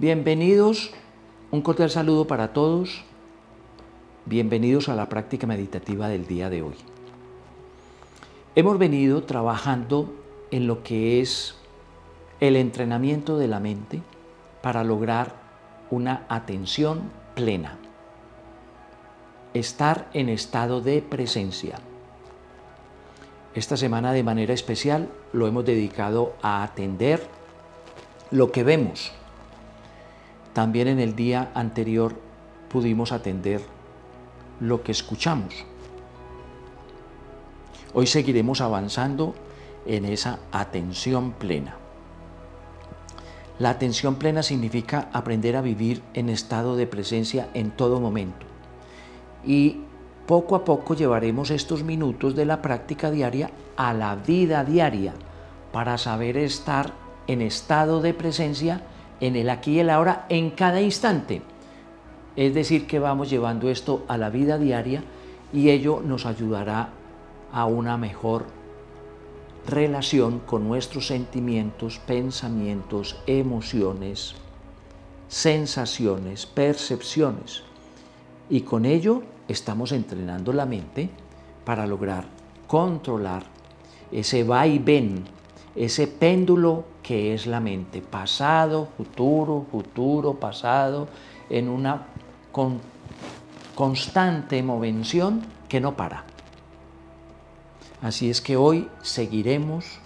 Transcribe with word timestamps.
Bienvenidos, 0.00 0.92
un 1.50 1.60
cordial 1.60 1.90
saludo 1.90 2.26
para 2.26 2.54
todos. 2.54 3.04
Bienvenidos 4.24 4.88
a 4.88 4.94
la 4.94 5.10
práctica 5.10 5.46
meditativa 5.46 6.08
del 6.08 6.26
día 6.26 6.48
de 6.48 6.62
hoy. 6.62 6.72
Hemos 8.54 8.78
venido 8.78 9.24
trabajando 9.24 10.10
en 10.50 10.66
lo 10.66 10.82
que 10.82 11.20
es 11.20 11.54
el 12.40 12.56
entrenamiento 12.56 13.36
de 13.36 13.48
la 13.48 13.60
mente 13.60 14.00
para 14.62 14.84
lograr 14.84 15.34
una 15.90 16.24
atención 16.30 17.10
plena. 17.34 17.76
Estar 19.52 20.08
en 20.14 20.30
estado 20.30 20.80
de 20.80 21.02
presencia. 21.02 21.78
Esta 23.54 23.76
semana 23.76 24.14
de 24.14 24.22
manera 24.22 24.54
especial 24.54 25.10
lo 25.34 25.46
hemos 25.46 25.66
dedicado 25.66 26.32
a 26.40 26.62
atender 26.62 27.28
lo 28.30 28.50
que 28.50 28.64
vemos 28.64 29.12
también 30.52 30.88
en 30.88 30.98
el 31.00 31.14
día 31.14 31.50
anterior 31.54 32.14
pudimos 32.68 33.12
atender 33.12 33.60
lo 34.60 34.82
que 34.82 34.92
escuchamos. 34.92 35.54
Hoy 37.92 38.06
seguiremos 38.06 38.60
avanzando 38.60 39.34
en 39.86 40.04
esa 40.04 40.38
atención 40.52 41.32
plena. 41.32 41.76
La 43.58 43.70
atención 43.70 44.14
plena 44.14 44.42
significa 44.42 45.08
aprender 45.12 45.56
a 45.56 45.60
vivir 45.60 46.02
en 46.14 46.28
estado 46.28 46.76
de 46.76 46.86
presencia 46.86 47.48
en 47.52 47.70
todo 47.70 48.00
momento. 48.00 48.46
Y 49.44 49.80
poco 50.26 50.54
a 50.54 50.64
poco 50.64 50.94
llevaremos 50.94 51.50
estos 51.50 51.82
minutos 51.82 52.36
de 52.36 52.46
la 52.46 52.62
práctica 52.62 53.10
diaria 53.10 53.50
a 53.76 53.92
la 53.92 54.14
vida 54.14 54.64
diaria 54.64 55.12
para 55.72 55.98
saber 55.98 56.36
estar 56.36 56.92
en 57.26 57.42
estado 57.42 58.00
de 58.00 58.14
presencia 58.14 58.82
en 59.20 59.36
el 59.36 59.50
aquí 59.50 59.72
y 59.72 59.78
el 59.80 59.90
ahora 59.90 60.26
en 60.28 60.50
cada 60.50 60.80
instante. 60.80 61.42
Es 62.36 62.54
decir, 62.54 62.86
que 62.86 62.98
vamos 62.98 63.30
llevando 63.30 63.68
esto 63.68 64.04
a 64.08 64.16
la 64.16 64.30
vida 64.30 64.58
diaria 64.58 65.02
y 65.52 65.70
ello 65.70 66.00
nos 66.04 66.26
ayudará 66.26 66.90
a 67.52 67.66
una 67.66 67.96
mejor 67.96 68.46
relación 69.66 70.40
con 70.40 70.66
nuestros 70.66 71.06
sentimientos, 71.06 71.98
pensamientos, 71.98 73.20
emociones, 73.26 74.34
sensaciones, 75.28 76.46
percepciones. 76.46 77.62
Y 78.48 78.62
con 78.62 78.84
ello 78.84 79.22
estamos 79.48 79.92
entrenando 79.92 80.52
la 80.52 80.66
mente 80.66 81.10
para 81.64 81.86
lograr 81.86 82.40
controlar 82.70 83.42
ese 84.12 84.44
va 84.44 84.64
y 84.64 84.78
ven 84.78 85.24
ese 85.74 86.06
péndulo 86.06 86.84
que 87.10 87.34
es 87.34 87.48
la 87.48 87.58
mente, 87.58 88.02
pasado, 88.02 88.86
futuro, 88.96 89.66
futuro, 89.68 90.34
pasado, 90.34 91.08
en 91.48 91.68
una 91.68 92.06
constante 93.74 94.62
movención 94.62 95.42
que 95.68 95.80
no 95.80 95.96
para. 95.96 96.22
Así 98.00 98.30
es 98.30 98.40
que 98.40 98.56
hoy 98.56 98.88
seguiremos 99.02 99.98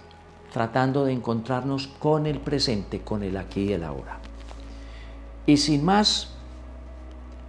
tratando 0.51 1.05
de 1.05 1.13
encontrarnos 1.13 1.85
con 1.85 2.25
el 2.25 2.39
presente, 2.39 3.01
con 3.01 3.21
el 3.21 3.37
aquí 3.37 3.65
y 3.65 3.73
el 3.73 3.83
ahora. 3.83 4.17
Y 5.45 5.57
sin 5.57 5.85
más, 5.85 6.29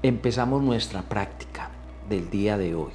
empezamos 0.03 0.63
nuestra 0.63 1.01
práctica 1.01 1.71
del 2.11 2.29
día 2.29 2.59
de 2.59 2.75
hoy, 2.75 2.93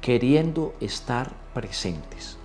queriendo 0.00 0.72
estar 0.78 1.32
presentes 1.52 2.38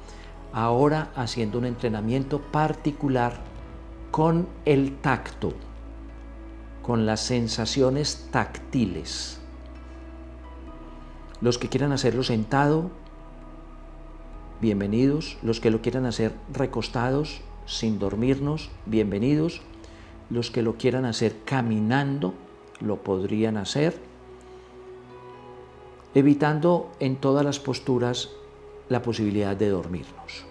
ahora 0.55 1.11
haciendo 1.17 1.57
un 1.57 1.65
entrenamiento 1.65 2.39
particular 2.39 3.41
con 4.09 4.47
el 4.63 4.95
tacto, 4.99 5.51
con 6.81 7.05
las 7.05 7.19
sensaciones 7.19 8.29
táctiles. 8.31 9.41
Los 11.41 11.57
que 11.57 11.67
quieran 11.67 11.91
hacerlo 11.91 12.23
sentado, 12.23 12.89
bienvenidos. 14.61 15.38
Los 15.44 15.59
que 15.59 15.71
lo 15.71 15.81
quieran 15.81 16.05
hacer 16.05 16.31
recostados, 16.53 17.41
sin 17.65 17.99
dormirnos, 17.99 18.69
bienvenidos. 18.85 19.61
Los 20.29 20.51
que 20.51 20.61
lo 20.61 20.77
quieran 20.77 21.03
hacer 21.03 21.35
caminando, 21.44 22.33
lo 22.79 23.03
podrían 23.03 23.57
hacer, 23.57 23.99
evitando 26.13 26.91
en 27.01 27.17
todas 27.17 27.44
las 27.44 27.59
posturas 27.59 28.29
la 28.90 29.01
posibilidad 29.01 29.56
de 29.56 29.69
dormirnos. 29.69 30.46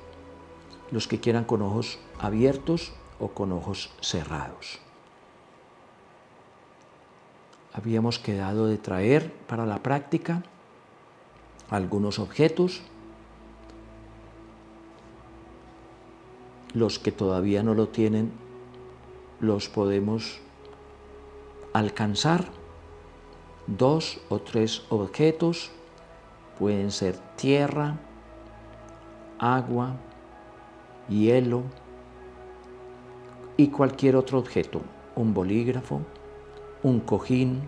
Los 0.90 1.08
que 1.08 1.20
quieran 1.20 1.44
con 1.44 1.62
ojos 1.62 1.98
abiertos 2.18 2.92
o 3.18 3.28
con 3.28 3.52
ojos 3.52 3.90
cerrados. 4.00 4.78
Habíamos 7.72 8.18
quedado 8.18 8.66
de 8.66 8.78
traer 8.78 9.32
para 9.32 9.66
la 9.66 9.82
práctica 9.82 10.42
algunos 11.70 12.18
objetos. 12.18 12.82
Los 16.72 16.98
que 16.98 17.12
todavía 17.12 17.62
no 17.62 17.74
lo 17.74 17.88
tienen 17.88 18.32
los 19.40 19.68
podemos 19.68 20.40
alcanzar. 21.72 22.46
Dos 23.66 24.20
o 24.28 24.40
tres 24.40 24.84
objetos 24.90 25.70
pueden 26.58 26.90
ser 26.90 27.16
tierra, 27.36 27.98
agua, 29.44 29.96
hielo 31.08 31.62
y 33.56 33.68
cualquier 33.68 34.16
otro 34.16 34.38
objeto, 34.38 34.80
un 35.16 35.34
bolígrafo, 35.34 36.00
un 36.82 37.00
cojín, 37.00 37.62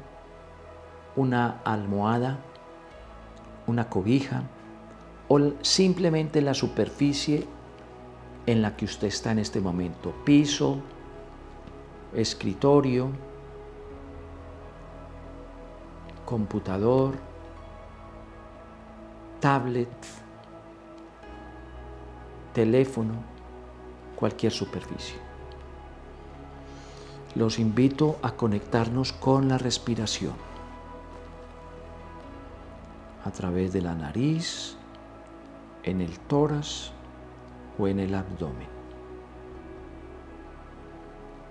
una 1.17 1.61
almohada, 1.65 2.39
una 3.67 3.89
cobija 3.89 4.43
o 5.29 5.53
simplemente 5.61 6.41
la 6.41 6.55
superficie 6.55 7.47
en 8.47 8.63
la 8.63 8.77
que 8.77 8.85
usted 8.85 9.09
está 9.09 9.33
en 9.33 9.41
este 9.41 9.61
momento, 9.61 10.15
piso, 10.25 10.79
escritorio, 12.15 13.11
computador, 16.25 17.15
tablet, 19.41 20.26
teléfono, 22.57 23.13
cualquier 24.17 24.51
superficie. 24.51 25.19
Los 27.35 27.59
invito 27.59 28.17
a 28.23 28.31
conectarnos 28.33 29.13
con 29.13 29.47
la 29.47 29.59
respiración 29.59 30.33
a 33.27 33.31
través 33.31 33.75
de 33.75 33.83
la 33.83 33.95
nariz, 33.95 34.75
en 35.83 36.01
el 36.01 36.19
tórax 36.19 36.93
o 37.79 37.89
en 37.89 38.01
el 38.01 38.15
abdomen. 38.15 38.69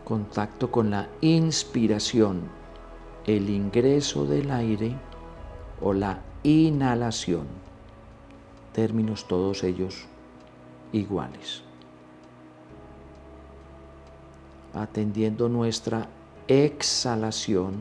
Contacto 0.06 0.72
con 0.72 0.90
la 0.90 1.08
inspiración, 1.22 2.50
el 3.28 3.52
ingreso 3.52 4.26
del 4.26 4.50
aire 4.50 4.96
o 5.84 5.94
la 5.94 6.22
inhalación. 6.42 7.46
Términos 8.74 9.28
todos 9.28 9.64
ellos 9.64 10.08
iguales. 10.95 11.61
Atendiendo 14.73 15.50
nuestra 15.50 16.07
exhalación, 16.47 17.75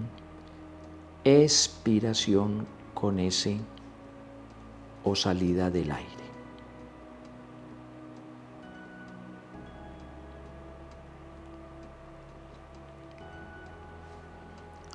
expiración 1.24 2.66
con 2.92 3.18
ese 3.18 3.58
o 5.04 5.14
salida 5.14 5.70
del 5.70 5.92
aire. 5.92 6.24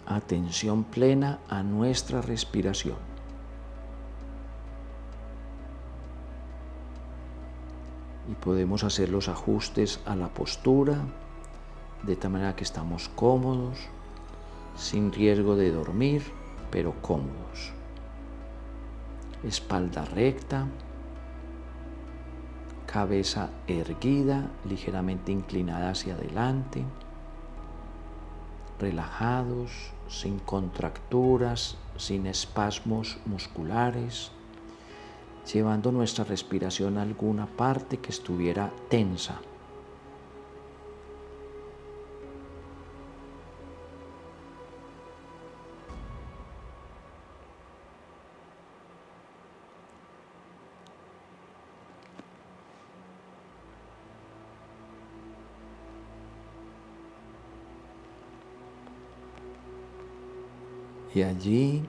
Atención 0.05 0.83
plena 0.83 1.39
a 1.49 1.61
nuestra 1.61 2.21
respiración. 2.21 3.08
Podemos 8.41 8.83
hacer 8.83 9.09
los 9.09 9.27
ajustes 9.27 9.99
a 10.05 10.15
la 10.15 10.29
postura 10.29 11.03
de 12.03 12.15
tal 12.15 12.31
manera 12.31 12.55
que 12.55 12.63
estamos 12.63 13.09
cómodos, 13.09 13.77
sin 14.75 15.11
riesgo 15.11 15.55
de 15.55 15.71
dormir, 15.71 16.23
pero 16.71 16.93
cómodos. 17.01 17.73
Espalda 19.43 20.05
recta, 20.05 20.67
cabeza 22.85 23.49
erguida, 23.67 24.49
ligeramente 24.65 25.31
inclinada 25.31 25.91
hacia 25.91 26.15
adelante, 26.15 26.85
relajados, 28.79 29.91
sin 30.07 30.39
contracturas, 30.39 31.77
sin 31.97 32.25
espasmos 32.25 33.17
musculares 33.25 34.31
llevando 35.53 35.91
nuestra 35.91 36.23
respiración 36.23 36.97
a 36.97 37.01
alguna 37.01 37.45
parte 37.47 37.97
que 37.97 38.09
estuviera 38.09 38.71
tensa. 38.89 39.41
Y 61.15 61.23
allí, 61.23 61.81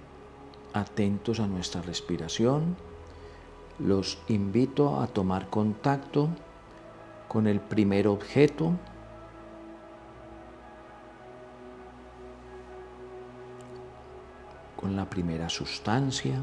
atentos 0.73 1.41
a 1.41 1.47
nuestra 1.47 1.83
respiración, 1.83 2.75
los 3.81 4.19
invito 4.29 5.01
a 5.01 5.07
tomar 5.07 5.49
contacto 5.49 6.29
con 7.29 7.47
el 7.47 7.61
primer 7.61 8.09
objeto 8.09 8.73
con 14.77 14.97
la 14.97 15.05
primera 15.05 15.49
sustancia 15.49 16.43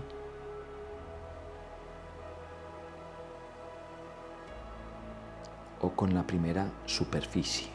o 5.81 5.89
con 5.91 6.13
la 6.13 6.25
primera 6.25 6.67
superficie. 6.85 7.67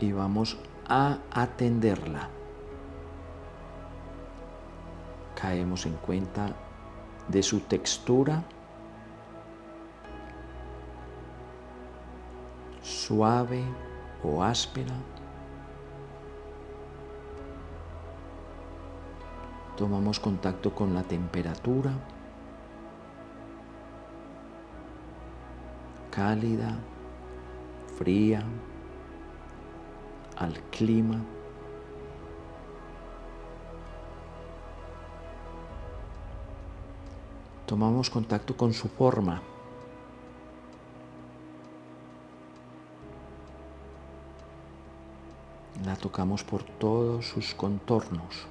Y 0.00 0.10
vamos 0.10 0.58
a 0.88 1.18
atenderla. 1.30 2.41
Caemos 5.42 5.84
en 5.86 5.96
cuenta 5.96 6.54
de 7.28 7.42
su 7.42 7.60
textura 7.60 8.42
suave 12.80 13.62
o 14.22 14.42
áspera. 14.42 14.94
Tomamos 19.76 20.20
contacto 20.20 20.72
con 20.74 20.94
la 20.94 21.02
temperatura. 21.02 21.92
cálida, 26.12 26.76
fría, 27.96 28.44
al 30.36 30.52
clima. 30.70 31.18
Tomamos 37.66 38.10
contacto 38.10 38.56
con 38.56 38.72
su 38.72 38.88
forma. 38.88 39.40
La 45.84 45.96
tocamos 45.96 46.44
por 46.44 46.62
todos 46.64 47.26
sus 47.26 47.54
contornos. 47.54 48.46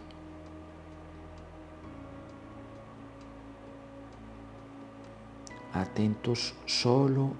Atentos 5.73 6.53
solo 6.65 7.31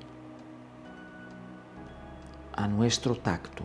a 2.54 2.68
nuestro 2.68 3.16
tacto, 3.16 3.64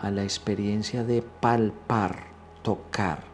a 0.00 0.10
la 0.10 0.22
experiencia 0.22 1.04
de 1.04 1.20
palpar, 1.22 2.24
tocar. 2.62 3.31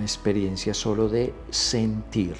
Experiencia 0.00 0.74
solo 0.74 1.08
de 1.08 1.34
sentir. 1.50 2.36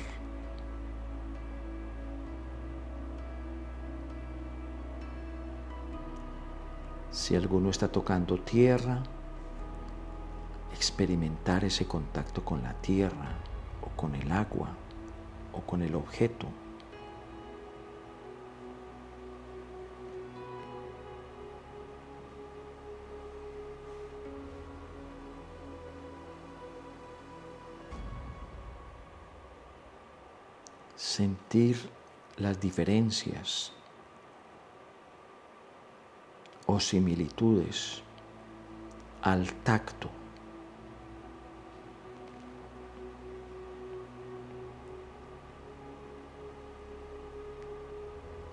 Si 7.11 7.35
alguno 7.35 7.71
está 7.71 7.89
tocando 7.89 8.39
tierra, 8.39 9.03
experimentar 10.75 11.65
ese 11.65 11.87
contacto 11.87 12.45
con 12.45 12.63
la 12.63 12.75
tierra 12.75 13.33
o 13.81 13.89
con 13.97 14.15
el 14.15 14.31
agua 14.31 14.69
o 15.53 15.63
con 15.63 15.83
el 15.83 15.95
objeto. 15.95 16.47
Sentir 30.97 31.91
las 32.39 32.59
diferencias 32.59 33.71
o 36.65 36.81
similitudes 36.81 38.03
al 39.21 39.53
tacto. 39.63 40.09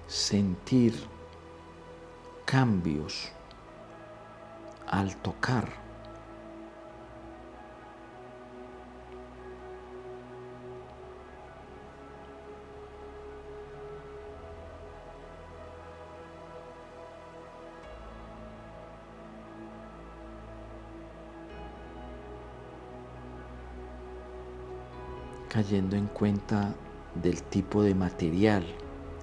Sentir 0.08 0.94
cambios 2.46 3.32
al 4.86 5.16
tocar. 5.22 5.83
Cayendo 25.64 25.96
en 25.96 26.08
cuenta 26.08 26.76
del 27.16 27.42
tipo 27.44 27.84
de 27.84 27.96
material 27.96 28.66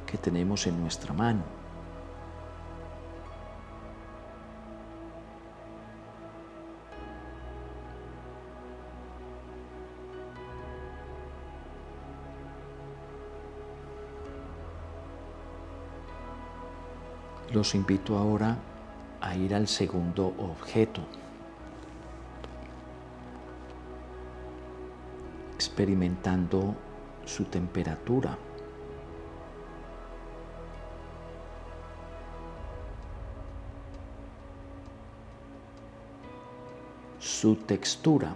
que 0.06 0.16
tenemos 0.16 0.66
en 0.66 0.80
nuestra 0.80 1.12
mano. 1.12 1.42
Los 17.52 17.74
invito 17.74 18.16
ahora 18.16 18.56
a 19.20 19.36
ir 19.36 19.54
al 19.54 19.68
segundo 19.68 20.28
objeto. 20.38 21.02
Experimentando 25.80 26.74
su 27.24 27.44
temperatura. 27.46 28.36
Su 37.18 37.56
textura, 37.56 38.34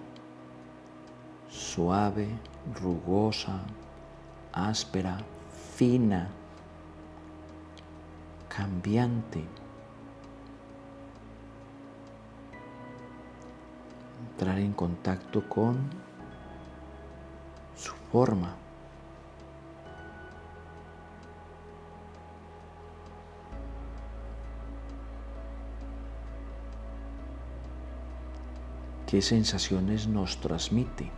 suave, 1.51 2.29
rugosa, 2.81 3.61
áspera, 4.53 5.19
fina, 5.75 6.29
cambiante. 8.49 9.45
Entrar 14.31 14.59
en 14.59 14.73
contacto 14.73 15.47
con 15.47 15.91
forma. 18.14 18.54
¿Qué 29.09 29.21
sensaciones 29.21 30.06
nos 30.06 30.40
transmite? 30.40 31.11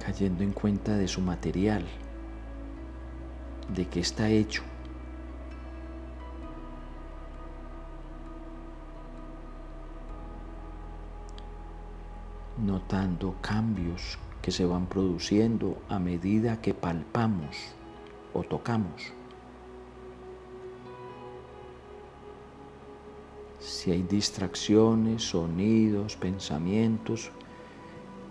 Cayendo 0.00 0.42
en 0.42 0.50
cuenta 0.50 0.96
de 0.96 1.06
su 1.06 1.20
material, 1.20 1.84
de 3.68 3.86
qué 3.86 4.00
está 4.00 4.28
hecho. 4.30 4.64
notando 12.58 13.36
cambios 13.40 14.18
que 14.42 14.50
se 14.50 14.64
van 14.64 14.86
produciendo 14.86 15.76
a 15.88 15.98
medida 15.98 16.60
que 16.60 16.74
palpamos 16.74 17.56
o 18.32 18.42
tocamos. 18.42 19.12
Si 23.58 23.90
hay 23.90 24.02
distracciones, 24.02 25.22
sonidos, 25.30 26.16
pensamientos, 26.16 27.30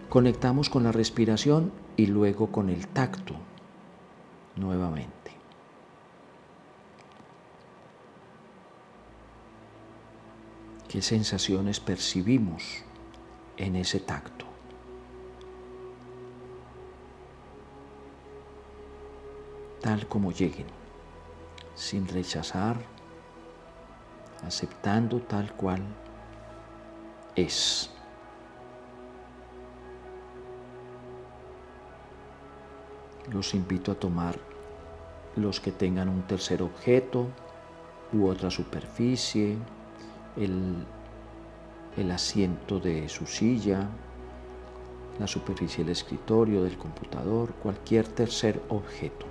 conectamos 0.10 0.70
con 0.70 0.84
la 0.84 0.91
respiración 0.91 1.72
y 1.98 2.05
luego 2.05 2.51
con 2.51 2.70
el 2.70 2.88
tacto 2.88 3.36
nuevamente. 4.55 5.12
¿Qué 10.88 11.01
sensaciones 11.01 11.82
percibimos? 11.82 12.86
En 13.58 13.76
ese 13.76 14.00
tacto? 14.00 14.46
Tal 19.82 20.08
como 20.08 20.32
lleguen, 20.32 20.68
sin 21.76 22.08
rechazar, 22.08 22.78
aceptando 24.44 25.22
tal 25.22 25.54
cual 25.54 25.82
es. 27.36 27.92
Los 33.32 33.54
invito 33.54 33.92
a 33.92 33.96
tomar 33.96 34.40
los 35.36 35.60
que 35.60 35.72
tengan 35.72 36.10
un 36.10 36.24
tercer 36.24 36.62
objeto 36.62 37.28
u 38.14 38.28
otra 38.28 38.50
superficie, 38.50 39.58
el, 40.38 40.86
el 41.98 42.12
asiento 42.12 42.80
de 42.80 43.08
su 43.08 43.25
silla, 43.25 43.88
la 45.20 45.28
superficie 45.28 45.84
del 45.84 45.94
escritorio, 45.94 46.64
del 46.64 46.78
computador, 46.78 47.54
cualquier 47.54 48.08
tercer 48.08 48.62
objeto. 48.70 49.25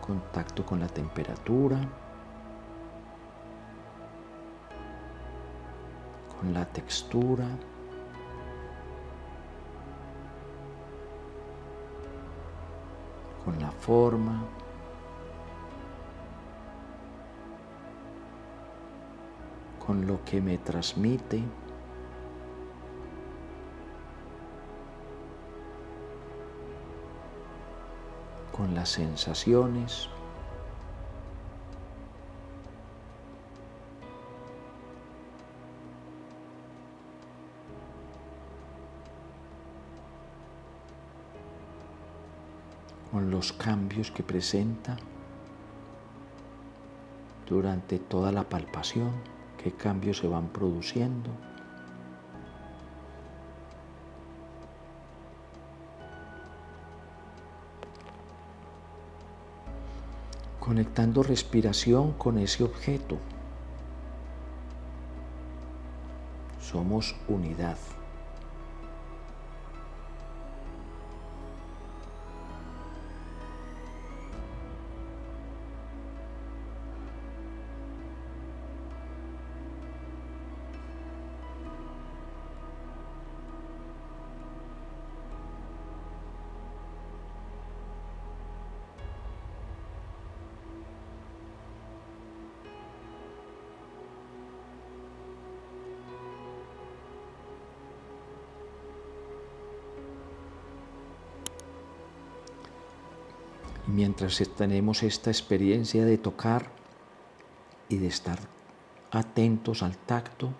Contacto 0.00 0.64
con 0.64 0.80
la 0.80 0.86
temperatura, 0.86 1.78
con 6.40 6.54
la 6.54 6.64
textura, 6.64 7.46
con 13.44 13.58
la 13.60 13.70
forma, 13.70 14.42
con 19.88 20.06
lo 20.06 20.22
que 20.26 20.42
me 20.42 20.58
transmite. 20.58 21.42
con 28.52 28.74
las 28.74 28.90
sensaciones. 28.90 30.10
con 43.10 43.30
los 43.30 43.52
cambios 43.54 44.10
que 44.10 44.22
presenta 44.22 44.96
durante 47.46 47.98
toda 47.98 48.32
la 48.32 48.42
palpación, 48.44 49.12
qué 49.62 49.72
cambios 49.72 50.18
se 50.18 50.28
van 50.28 50.48
produciendo. 50.48 51.30
Conectando 60.60 61.22
respiración 61.22 62.12
con 62.12 62.38
ese 62.38 62.62
objeto. 62.62 63.18
Somos 66.60 67.16
unidad. 67.28 67.78
Mientras 103.88 104.38
tenemos 104.54 105.02
esta 105.02 105.30
experiencia 105.30 106.04
de 106.04 106.18
tocar 106.18 106.70
y 107.88 107.96
de 107.96 108.06
estar 108.06 108.38
atentos 109.10 109.82
al 109.82 109.96
tacto, 109.96 110.50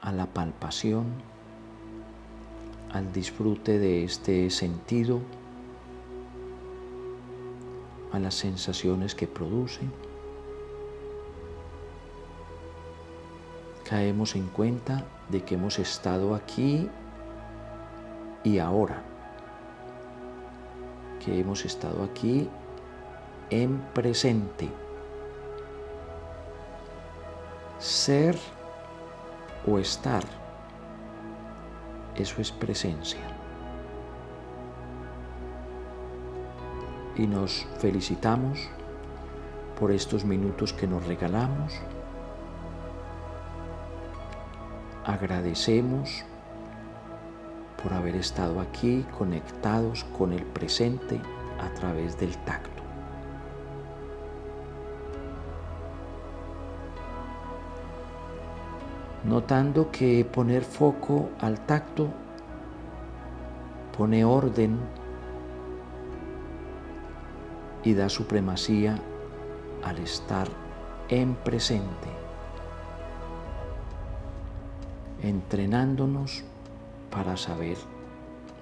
a 0.00 0.10
la 0.10 0.26
palpación, 0.26 1.06
al 2.92 3.12
disfrute 3.12 3.78
de 3.78 4.04
este 4.04 4.48
sentido, 4.48 5.20
a 8.10 8.18
las 8.18 8.34
sensaciones 8.34 9.14
que 9.14 9.26
produce, 9.26 9.80
caemos 13.86 14.34
en 14.34 14.46
cuenta 14.46 15.04
de 15.28 15.44
que 15.44 15.56
hemos 15.56 15.78
estado 15.78 16.34
aquí 16.34 16.88
y 18.44 18.58
ahora 18.58 19.07
hemos 21.32 21.64
estado 21.64 22.02
aquí 22.02 22.48
en 23.50 23.80
presente. 23.94 24.68
Ser 27.78 28.36
o 29.66 29.78
estar, 29.78 30.24
eso 32.16 32.40
es 32.40 32.50
presencia. 32.52 33.20
Y 37.16 37.26
nos 37.26 37.66
felicitamos 37.78 38.68
por 39.78 39.92
estos 39.92 40.24
minutos 40.24 40.72
que 40.72 40.86
nos 40.86 41.04
regalamos. 41.06 41.74
Agradecemos 45.04 46.24
por 47.82 47.92
haber 47.92 48.16
estado 48.16 48.60
aquí 48.60 49.06
conectados 49.16 50.04
con 50.16 50.32
el 50.32 50.42
presente 50.42 51.20
a 51.60 51.72
través 51.74 52.18
del 52.18 52.36
tacto. 52.38 52.82
Notando 59.24 59.90
que 59.90 60.24
poner 60.24 60.64
foco 60.64 61.30
al 61.40 61.60
tacto 61.66 62.08
pone 63.96 64.24
orden 64.24 64.78
y 67.82 67.94
da 67.94 68.08
supremacía 68.08 68.98
al 69.82 69.98
estar 69.98 70.48
en 71.08 71.34
presente, 71.34 72.08
entrenándonos 75.22 76.44
para 77.18 77.36
saber 77.36 77.76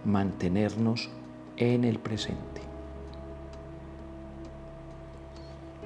mantenernos 0.07 1.11
en 1.59 1.85
el 1.85 1.99
presente. 1.99 2.63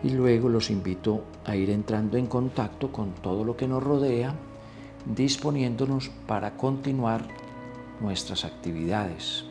Y 0.05 0.11
luego 0.11 0.49
los 0.49 0.71
invito 0.71 1.25
a 1.45 1.57
ir 1.57 1.69
entrando 1.71 2.17
en 2.17 2.29
contacto 2.29 2.93
con 2.93 3.11
todo 3.11 3.43
lo 3.43 3.57
que 3.57 3.67
nos 3.67 3.83
rodea, 3.83 4.37
disponiéndonos 5.05 6.11
para 6.29 6.57
continuar 6.57 7.27
nuestras 8.01 8.45
actividades 8.45 9.45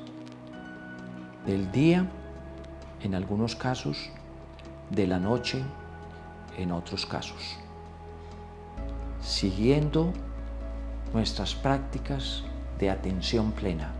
del 1.46 1.70
día, 1.74 2.10
en 3.04 3.16
algunos 3.16 3.54
casos, 3.54 4.12
de 4.92 5.08
la 5.08 5.20
noche, 5.20 5.62
en 6.58 6.72
otros 6.72 7.06
casos, 7.06 7.58
siguiendo 9.22 10.14
nuestras 11.14 11.54
prácticas 11.54 12.46
de 12.80 12.90
atención 12.90 13.52
plena, 13.52 13.92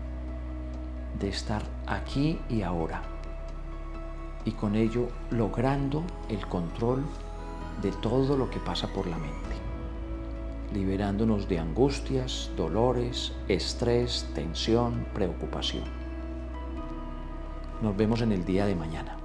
de 1.18 1.28
estar 1.28 1.62
aquí 1.86 2.40
y 2.48 2.62
ahora, 2.62 3.02
y 4.44 4.52
con 4.52 4.74
ello 4.74 5.08
logrando 5.30 6.02
el 6.28 6.46
control 6.46 7.04
de 7.82 7.92
todo 7.92 8.36
lo 8.36 8.50
que 8.50 8.58
pasa 8.58 8.88
por 8.88 9.06
la 9.06 9.18
mente, 9.18 9.56
liberándonos 10.72 11.48
de 11.48 11.58
angustias, 11.58 12.50
dolores, 12.56 13.32
estrés, 13.48 14.28
tensión, 14.34 15.06
preocupación. 15.14 15.84
Nos 17.82 17.96
vemos 17.96 18.20
en 18.22 18.32
el 18.32 18.44
día 18.44 18.66
de 18.66 18.74
mañana. 18.74 19.19